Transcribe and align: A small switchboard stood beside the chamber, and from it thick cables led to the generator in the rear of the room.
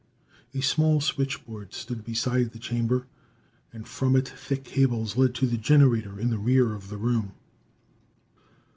A 0.55 0.61
small 0.61 0.99
switchboard 0.99 1.75
stood 1.75 2.03
beside 2.03 2.53
the 2.53 2.57
chamber, 2.57 3.05
and 3.71 3.87
from 3.87 4.15
it 4.15 4.27
thick 4.27 4.63
cables 4.63 5.15
led 5.15 5.35
to 5.35 5.45
the 5.45 5.57
generator 5.59 6.19
in 6.19 6.31
the 6.31 6.39
rear 6.39 6.73
of 6.73 6.89
the 6.89 6.97
room. 6.97 7.33